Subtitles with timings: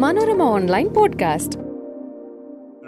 [0.00, 1.56] Manorama online podcast.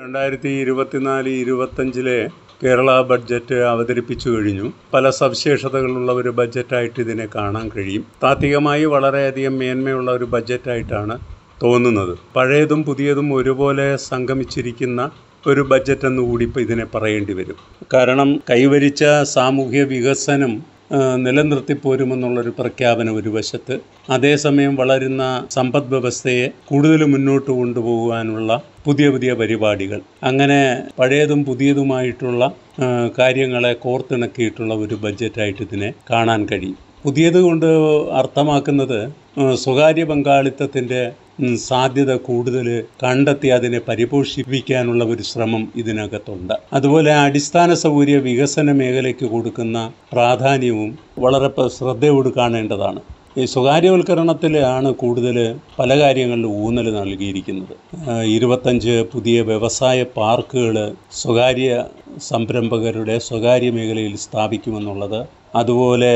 [0.03, 2.29] രണ്ടായിരത്തി ഇരുപത്തിനാല് ഇരുപത്തഞ്ചിലെ
[2.65, 4.73] Kerala budget അവതരിപ്പിച്ചു കഴിഞ്ഞു.
[4.94, 8.05] പല സവിശേഷതകളുള്ള ഒരു ബഡ്ജറ്റായിട്ട് ഇതിനെ കാണാൻ കഴിയും.
[8.23, 11.19] താത്വികമായി വളരെയധികം മേന്മയുള്ള ഒരു ബഡ്ജറ്റായിട്ടാണ്
[11.62, 12.19] തോന്നുന്നത്.
[12.37, 15.11] പഴയതും പുതിയതും ഒരുപോലെ സംഗമിച്ചിരിക്കുന്ന
[15.47, 17.87] ഒരു ബഡ്ജറ്റ് എന്ന് കൂടി ഇപ്പോൾ ഇതിനെ പറയേണ്ടി വരും.
[17.95, 20.71] കാരണം കൈവരിച്ച സാമൂഹ്യ വികസനം
[21.17, 23.75] നിലനിർത്തിപ്പോരുമെന്നുള്ളൊരു പ്രഖ്യാപനം ഒരു വശത്ത്
[24.11, 30.00] അതേസമയം വളരുന്ന സമ്പദ് വ്യവസ്ഥയെ കൂടുതൽ മുന്നോട്ട് കൊണ്ടുപോകാനുള്ള പുതിയ പുതിയ പരിപാടികൾ.
[30.23, 30.61] അങ്ങനെ
[30.99, 32.52] പഴയതും പുതിയതുമായിട്ടുള്ള
[33.19, 36.77] കാര്യങ്ങളെ കോർത്തിണക്കിയിട്ടുള്ള ഒരു ബഡ്ജറ്റായിട്ട് ഇതിനെ കാണാൻ കഴിയും.
[37.02, 37.66] പുതിയത് കൊണ്ട്
[38.12, 38.98] അർത്ഥമാക്കുന്നത്
[39.55, 41.12] സ്വകാര്യ പങ്കാളിത്തത്തിന്റെ
[41.68, 42.66] സാധ്യത കൂടുതൽ
[43.02, 46.55] കണ്ടെത്തി അതിനെ പരിപോഷിപ്പിക്കാനുള്ള ഒരു ശ്രമം ഇതിനകത്തുണ്ട്.
[46.72, 49.78] അതുപോലെ അടിസ്ഥാന സൗകര്യ വികസന മേഖലയ്ക്ക് കൊടുക്കുന്ന
[50.12, 53.00] പ്രാധാന്യവും വളരെ ശ്രദ്ധയോട് കാണേണ്ടതാണ്.
[53.38, 55.36] ഈ സ്വകാര്യവൽക്കരണത്തിലാണ് കൂടുതൽ
[55.78, 57.74] പല കാര്യങ്ങളിലും ഊന്നൽ നൽകിയിരിക്കുന്നത്.
[58.36, 60.77] ഇരുപത്തഞ്ച് പുതിയ വ്യവസായ പാർക്കുകൾ
[61.20, 61.69] സ്വകാര്യ
[62.22, 65.20] സംരംഭകരുടെ സ്വകാര്യ മേഖലയിൽ സ്ഥാപിക്കുമെന്നുള്ളത്
[65.55, 66.12] അതുപോലെ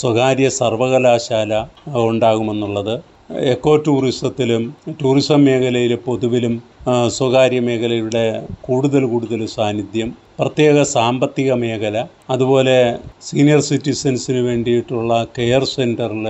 [0.00, 1.54] സ്വകാര്യ സർവകലാശാല
[2.04, 2.94] ഉണ്ടാകുമെന്നുള്ളത്
[3.30, 4.62] എക്കോ ടൂറിസത്തിലും
[5.02, 6.54] ടൂറിസം മേഖലയിൽ പൊതുവിലും
[7.08, 8.22] സ്വകാര്യ മേഖലയുടെ
[8.62, 12.76] കൂടുതൽ കൂടുതൽ സാന്നിധ്യം പ്രത്യേക സാമ്പത്തിക മേഖല അതുപോലെ
[13.22, 16.26] സീനിയർ സിറ്റിസൻസിന് വേണ്ടിയിട്ടുള്ള കെയർ സെന്ററിൽ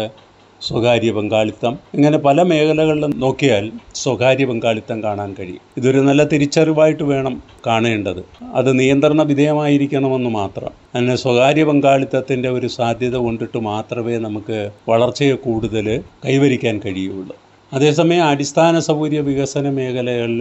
[0.62, 1.75] സ്വകാര്യ പങ്കാളിത്തം.
[1.94, 5.62] ഇങ്ങനെ പല മേഖലകളിലും നോക്കിയാൽ സ്വകാര്യ പങ്കാളിത്തം കാണാൻ കഴിയും.
[5.78, 7.34] ഇതൊരു നല്ല തിരിച്ചറിവായിട്ട് വേണം
[7.67, 8.22] കാണേണ്ടത്.
[8.55, 10.72] അത് നിയന്ത്രണ വിധേയമായിരിക്കണമെന്ന് മാത്രം.
[10.94, 14.58] അങ്ങനെ സ്വകാര്യ പങ്കാളിത്തത്തിന്റെ ഒരു സാധ്യത കൊണ്ടിട്ട് മാത്രമേ നമുക്ക്
[14.89, 15.86] വളർച്ചയെ കൂടുതൽ
[16.27, 17.36] കൈവരിക്കാൻ കഴിയുള്ളൂ.
[17.72, 20.41] അതേസമയം അടിസ്ഥാന സൗകര്യ വികസന മേഖലകളിൽ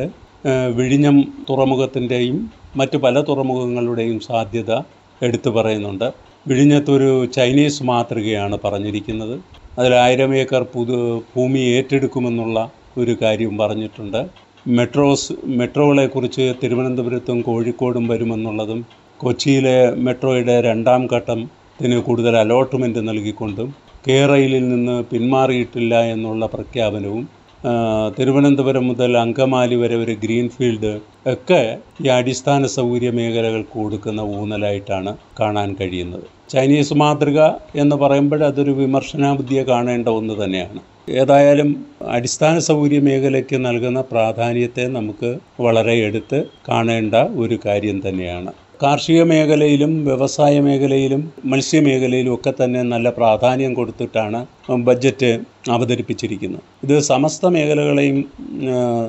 [0.76, 1.16] വിഴിഞ്ഞം
[1.50, 2.38] തുറമുഖത്തിന്റെയും
[2.76, 4.72] മറ്റ് പല തുറമുഖങ്ങളുടെയും സാധ്യത
[5.22, 6.08] എടുത്തു പറയുന്നുണ്ട്.
[6.45, 9.36] വിഴിഞ്ഞത്തൊരു ചൈനീസ് മാതൃകയാണ് പറഞ്ഞിരിക്കുന്നത്.
[9.72, 10.98] അതിൽ ആയിരം ഏക്കർ പുതു
[11.34, 12.59] ഭൂമി ഏറ്റെടുക്കുമെന്നുള്ള
[12.98, 14.22] ഒരു കാര്യം പറഞ്ഞിട്ടുണ്ട്.
[14.70, 18.80] മെട്രോസ് മെട്രോകളെക്കുറിച്ച് തിരുവനന്തപുരത്തും കോഴിക്കോടും വരുമെന്നുള്ളതും
[19.20, 23.70] കൊച്ചിയിലെ മെട്രോയുടെ രണ്ടാം ഘട്ടത്തിന് കൂടുതൽ അലോട്ട്മെന്റ് നൽകിക്കൊണ്ടും
[24.08, 27.23] കേരളയിൽ നിന്ന് പിന്മാറിയിട്ടില്ല എന്നുള്ള പ്രഖ്യാപനവും
[28.17, 30.92] തിരുവനന്തപുരം മുതൽ അങ്കമാലി വരെ ഒരു ഗ്രീൻഫീൽഡ്
[31.27, 31.61] ഒക്കെ
[32.03, 36.23] ഈ അടിസ്ഥാന സൗകര്യ മേഖലകൾക്ക് കൊടുക്കുന്ന ഊന്നലായിട്ടാണ് കാണാൻ കഴിയുന്നത്.
[36.49, 37.39] ചൈനീസ് മാതൃക
[37.75, 40.80] എന്ന് പറയുമ്പോൾ അതൊരു വിമർശനാബുദ്ധിയെ കാണേണ്ട ഒന്ന് തന്നെയാണ്.
[41.09, 41.70] ഏതായാലും
[42.08, 45.31] അടിസ്ഥാന സൗകര്യ മേഖലയ്ക്ക് നൽകുന്ന പ്രാധാന്യത്തെ നമുക്ക്
[45.61, 46.39] വളരെ എടുത്ത്
[46.70, 48.52] കാണേണ്ട ഒരു കാര്യം തന്നെയാണ്.
[48.83, 54.39] കാർഷിക മേഖലയിലും വ്യവസായ മേഖലയിലും മത്സ്യമേഖലയിലും ഒക്കെ തന്നെ നല്ല പ്രാധാന്യം കൊടുത്തിട്ടാണ്
[54.87, 55.31] ബഡ്ജറ്റ്
[55.67, 58.25] അവതരിപ്പിച്ചിരിക്കുന്നത് ഇത് സമസ്ത മേഖലകളെയും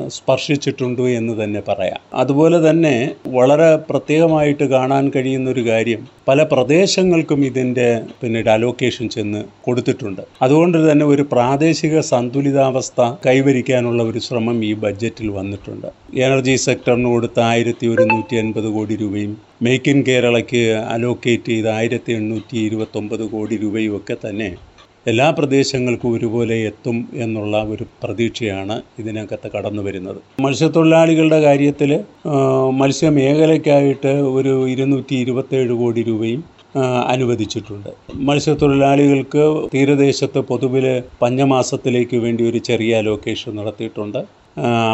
[0.08, 2.00] സ്പർശിച്ചിട്ടുണ്ട് എന്ന് തന്നെ പറയാം.
[2.14, 2.94] അതുപോലെ തന്നെ
[3.26, 10.22] വളരെ പ്രത്യേകമായിട്ട് കാണാൻ കഴിയുന്ന ഒരു കാര്യം പല പ്രദേശങ്ങൾക്കും ഇതിന്റെ പിന്നീട് അലോക്കേഷൻ ചെന്ന് കൊടുത്തിട്ടുണ്ട്.
[10.42, 15.88] അതുകൊണ്ട് തന്നെ ഒരു പ്രാദേശിക സന്തുലിതാവസ്ഥ കൈവരിക്കാനുള്ള ഒരു ശ്രമം ഈ ബഡ്ജറ്റിൽ വന്നിട്ടുണ്ട്.
[16.14, 20.62] എനർജി സെക്ടറിന് കൊടുത്ത ആയിരത്തി ഒരുന്നൂറ്റി അൻപത് കോടി രൂപയും മേക്ക് ഇൻ കേരളയ്ക്ക്
[20.94, 24.50] അലോക്കേറ്റ് ചെയ്ത ആയിരത്തി എണ്ണൂറ്റി ഇരുപത്തൊമ്പത് കോടി രൂപയും ഒക്കെ തന്നെ
[25.06, 30.18] എല്ലാ പ്രദേശങ്ങൾക്കും ഒരുപോലെ എത്തും എന്നുള്ള ഒരു പ്രതീക്ഷയാണ് ഇതിനകത്ത് കടന്നു വരുന്നത്.
[30.40, 31.90] മത്സ്യത്തൊഴിലാളികളുടെ കാര്യത്തിൽ
[32.80, 36.42] മത്സ്യമേഖലയ്ക്കായിട്ട് ഒരു ഇരുന്നൂറ്റി ഇരുപത്തേഴ് കോടി രൂപയും
[37.12, 37.88] അനുവദിച്ചിട്ടുണ്ട്.
[38.14, 39.44] മത്സ്യത്തൊഴിലാളികൾക്ക്
[39.74, 40.86] തീരദേശത്ത് പൊതുവിൽ
[41.22, 44.20] പഞ്ഞമാസത്തിലേക്ക് വേണ്ടി ഒരു ചെറിയ അലോക്കേഷൻ നടത്തിയിട്ടുണ്ട്.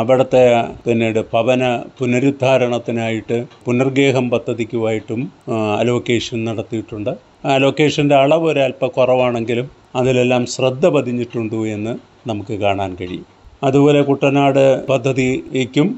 [0.00, 0.42] അവിടുത്തെ
[0.84, 1.62] പിന്നീട് ഭവന
[1.98, 5.32] പുനരുദ്ധാരണത്തിനായിട്ട് പുനർഗേഹം പദ്ധതിക്കുമായിട്ടും
[5.80, 7.12] അലോക്കേഷൻ നടത്തിയിട്ടുണ്ട്.
[7.44, 11.92] അലോക്കേഷന്റെ അളവ് ഒരല്പം കുറവാണെങ്കിലും അതിലെല്ലാം ശ്രദ്ധ പതിഞ്ഞിട്ടുണ്ട് എന്ന്
[12.28, 13.26] നമുക്ക് കാണാൻ കഴിയും.
[13.64, 15.88] അതുപോലെ കുട്ടനാട് പദ്ധതിക്കും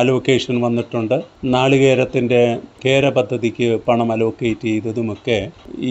[0.00, 1.16] അലോക്കേഷൻ വന്നിട്ടുണ്ട്.
[1.44, 2.42] നാളികേരത്തിന്റെ
[2.84, 5.38] കേര പദ്ധതിക്ക് പണം അലോക്കേറ്റ് ചെയ്തതുമൊക്കെ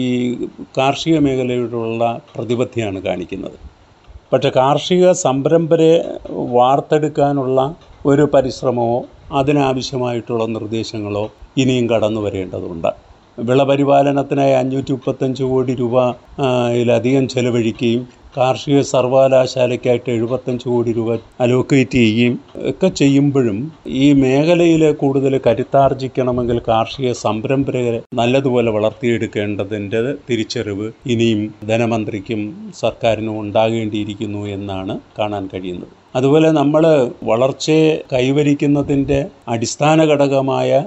[0.02, 0.06] ഈ
[0.78, 3.58] കാർഷിക മേഖലയോടുള്ള പ്രതിബദ്ധയാണ് കാണിക്കുന്നത്.
[4.32, 5.92] പക്ഷേ കാർഷിക സംരംഭരെ
[6.56, 7.60] വാർത്തെടുക്കാനുള്ള
[8.06, 8.98] ഒരു പരിശ്രമമോ
[9.32, 11.24] അതിനാവശ്യമായിട്ടുള്ള നിർദ്ദേശങ്ങളോ
[11.62, 13.09] ഇനിയും കടന്നു വരേണ്ടതുണ്ട്
[13.40, 15.96] വിളപരിപാലനത്തിനായി അഞ്ഞൂറ്റി മുപ്പത്തഞ്ച് കോടി രൂപ
[16.40, 18.02] ആ, യിലധികം ചെലവഴിക്കുകയും
[18.36, 28.02] കാർഷിക സർവകലാശാലയ്ക്കായിട്ട് എഴുപത്തഞ്ച് കോടി രൂപ അലോക്കേറ്റ് ചെയ്യുകയും ഒക്കെ ചെയ്യുമ്പോഴും ഈ മേഖലയിൽ കൂടുതൽ കരുത്താർജിക്കണമെങ്കിൽ കാർഷിക സംരംഭകരെ
[28.14, 32.42] നല്ലതുപോലെ വളർത്തിയെടുക്കേണ്ടതിന്റെ തിരിച്ചറിവ് ഇനിയും ധനമന്ത്രിക്കും
[32.80, 35.88] സർക്കാരിനും ഉണ്ടാകേണ്ടിയിരിക്കുന്നു എന്നാണ് കാണാൻ കഴിയുന്നത്.
[36.16, 36.84] അതുപോലെ നമ്മൾ
[37.22, 40.84] വളർച്ചയെ കൈവരിക്കുന്നതിന്റെ അടിസ്ഥാന ഘടകമായ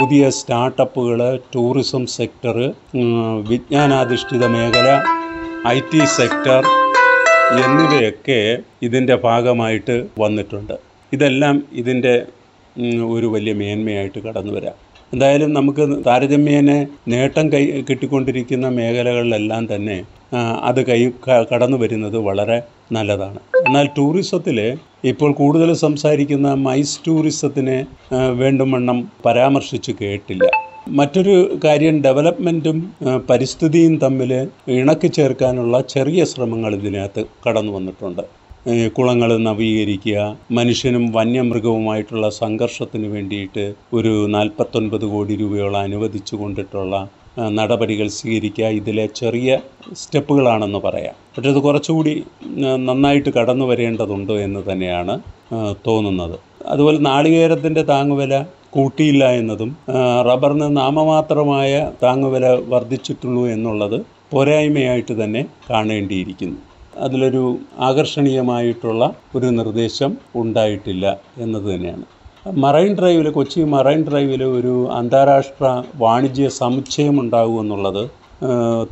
[0.00, 2.56] പുതിയ സ്റ്റാർട്ടപ്പുകൾ ടൂറിസം സെക്ടർ
[3.50, 5.17] വിജ്ഞാനാധിഷ്ഠിത മേഖല
[5.66, 6.60] ഐ ടി സെക്ടർ
[7.60, 10.74] എന്നിവയൊക്കെ ഇതിന്റെ ഭാഗമായിട്ട് വന്നിട്ടുണ്ട്.
[11.12, 12.26] ഇതെല്ലാം ഇതിന്റെ
[13.14, 14.76] ഒരു വലിയ മേന്മയായിട്ട് കടന്നു വരാം.
[15.12, 16.70] എന്തായാലും നമുക്ക് താരതമ്യേന
[17.08, 19.98] നേട്ടം കൈ കിട്ടിക്കൊണ്ടിരിക്കുന്ന മേഖലകളിലെല്ലാം തന്നെ
[20.70, 21.00] അത് കൈ
[21.52, 22.62] കടന്നു വരുന്നത് വളരെ
[22.92, 23.40] നല്ലതാണ്.
[23.66, 30.67] എന്നാൽ ടൂറിസത്തിൽ ഇപ്പോൾ കൂടുതൽ സംസാരിക്കുന്ന മൈസ് ടൂറിസത്തിനെ വേണ്ടും വണ്ണം പരാമർശിച്ച് കേട്ടില്ല.
[30.96, 32.94] മറ്റൊരു കാര്യം ഡെവലപ്മെന്റും
[33.30, 34.32] പരിസ്ഥിതിയും തമ്മിൽ
[34.68, 38.22] ഇണക്കി ചേർക്കാനുള്ള ചെറിയ ശ്രമങ്ങൾ ഇതിനകത്ത് കടന്നു വന്നിട്ടുണ്ട്.
[38.88, 47.08] കുളങ്ങൾ നവീകരിക്കുക മനുഷ്യനും വന്യമൃഗവുമായിട്ടുള്ള സംഘർഷത്തിന് വേണ്ടിയിട്ട് ഒരു നാൽപ്പത്തൊൻപത് കോടി രൂപയോളം അനുവദിച്ചു കൊണ്ടിട്ടുള്ള
[47.50, 49.58] നടപടികൾ സ്വീകരിക്കുക ഇതിലെ ചെറിയ
[49.92, 51.14] സ്റ്റെപ്പുകളാണെന്ന് പറയാം.
[51.34, 52.22] പക്ഷേ ഇത് കുറച്ചുകൂടി
[52.88, 55.20] നന്നായിട്ട് കടന്നു വരേണ്ടതുണ്ട് എന്ന് തന്നെയാണ്
[55.86, 56.38] തോന്നുന്നത്.
[56.66, 59.70] അതുപോലെ നാളികേരത്തിന്റെ താങ്ങുവില കൂട്ടിയില്ല എന്നതും
[60.28, 63.98] റബ്ബറിന് നാമമാത്രമായ താങ്ങുവില വർദ്ധിച്ചിട്ടുള്ളൂ എന്നുള്ളത്
[64.32, 66.58] പോരായ്മയായിട്ട് തന്നെ കാണേണ്ടിയിരിക്കുന്നു.
[66.98, 67.42] അതിലൊരു
[67.78, 69.02] ആകർഷണീയമായിട്ടുള്ള
[69.36, 71.06] ഒരു നിർദ്ദേശം ഉണ്ടായിട്ടില്ല
[71.38, 72.04] എന്നത് തന്നെയാണ്.
[72.64, 75.66] മറൈൻ ഡ്രൈവിൽ കൊച്ചി മറൈൻ ഡ്രൈവിൽ ഒരു അന്താരാഷ്ട്ര
[75.96, 78.04] വാണിജ്യ സമുച്ചയം ഉണ്ടാകുമെന്നുള്ളത്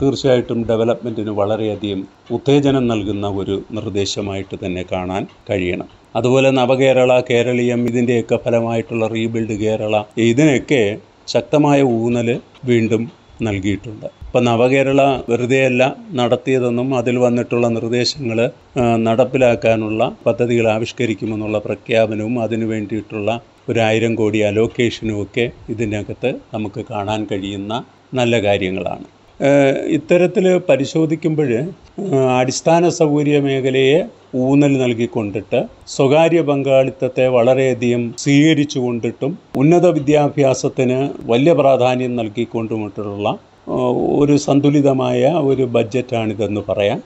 [0.01, 2.01] തീർച്ചയായിട്ടും ഡെവലപ്മെന്റിന് വളരെയധികം
[2.37, 5.89] ഉത്തേജനം നൽകുന്ന ഒരു നിർദ്ദേശമായിട്ട് തന്നെ കാണാൻ കഴിയണം.
[6.17, 9.97] അതുപോലെ നവകേരള കേരളീയം ഇതിന്റെയൊക്കെ ഫലമായിട്ടുള്ള റീബിൽഡ് കേരള
[10.31, 10.83] ഇതിനൊക്കെ
[11.35, 12.29] ശക്തമായ ഊന്നൽ
[12.65, 13.03] വീണ്ടും
[13.47, 14.07] നൽകിയിട്ടുണ്ട്.
[14.27, 15.01] ഇപ്പം നവകേരള
[15.31, 15.83] വെറുതെയല്ല
[16.21, 18.39] നടത്തിയതെന്നും അതിൽ വന്നിട്ടുള്ള നിർദ്ദേശങ്ങൾ
[19.07, 27.85] നടപ്പിലാക്കാനുള്ള പദ്ധതികൾ ആവിഷ്കരിക്കുമെന്നുള്ള പ്രഖ്യാപനവും അതിനു വേണ്ടിയിട്ടുള്ള ഒരു ആയിരം കോടി അലോക്കേഷനും ഒക്കെ ഇതിനകത്ത് നമുക്ക് കാണാൻ കഴിയുന്ന
[28.15, 29.07] നല്ല കാര്യങ്ങളാണ്.
[29.89, 31.51] ഇത്തരത്തിൽ പരിശോധിക്കുമ്പോൾ
[32.39, 33.99] അടിസ്ഥാന സൗകര്യ മേഖലയെ
[34.35, 43.29] ഊന്നൽ നൽകിക്കൊണ്ടിട്ട് സ്വകാര്യ പങ്കാളിത്തത്തെ വളരെയധികം സ്വീകരിച്ചു കൊണ്ടിട്ടും ഉന്നത വിദ്യാഭ്യാസത്തിന് വലിയ പ്രാധാന്യം നൽകിക്കൊണ്ടുമിട്ടുള്ള
[44.17, 46.99] ഒരു സന്തുലിതമായ ഒരു ബഡ്ജറ്റാണിതെന്ന് പറയാം.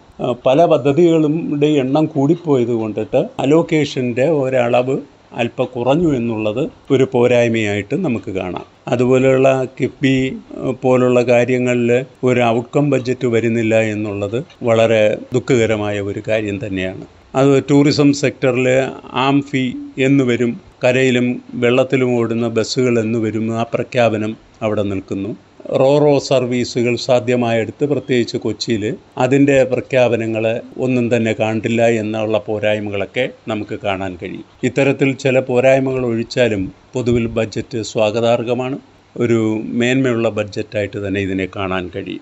[0.46, 4.96] പല പദ്ധതികളുടെ എണ്ണം കൂടിപ്പോയത് കൊണ്ടിട്ട് അലോക്കേഷന്റെ ഒരളവ്
[5.32, 8.64] അല്പം കുറഞ്ഞു എന്നുള്ളത് ഒരു പോരായ്മയായിട്ട് നമുക്ക് കാണാം.
[8.88, 10.36] അതുപോലെയുള്ള കിഫ്ബി
[10.82, 17.04] പോലുള്ള കാര്യങ്ങളിൽ ഒരു ഔട്ട്കം ബഡ്ജറ്റ് വരുന്നില്ല എന്നുള്ളത് വളരെ ദുഃഖകരമായ ഒരു കാര്യം തന്നെയാണ്.
[17.34, 18.68] അത് ടൂറിസം സെക്ടറിൽ
[19.12, 25.36] ആംഫി എന്ന് വരും കരയിലും വെള്ളത്തിലും ഓടുന്ന ബസ്സുകൾ എന്ന് വരും ആ പ്രഖ്യാപനം അവിടെ നിൽക്കുന്നു.
[25.68, 34.44] റോറോ സർവീസുകൾ സാധ്യമായെടുത്ത് പ്രത്യേകിച്ച് കൊച്ചിയിൽ അതിന്റെ പ്രഖ്യാപനങ്ങൾ ഒന്നും തന്നെ കണ്ടില്ല എന്നുള്ള പോരായ്മകളൊക്കെ നമുക്ക് കാണാൻ കഴിയും.
[34.62, 38.78] ഇത്തരത്തിൽ ചില പോരായ്മകൾ ഒഴിച്ചാലും പൊതുവിൽ ബഡ്ജറ്റ് സ്വാഗതാർഹമാണ്.
[39.16, 42.20] ഒരു മേന്മയുള്ള ബഡ്ജറ്റായിട്ട് തന്നെ ഇതിനെ കാണാൻ കഴിയും.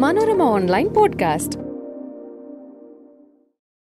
[0.00, 1.69] Manorama online podcast.